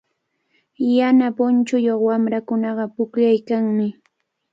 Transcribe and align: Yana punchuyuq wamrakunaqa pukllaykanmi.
Yana 0.95 1.27
punchuyuq 1.37 2.01
wamrakunaqa 2.07 2.85
pukllaykanmi. 2.95 3.87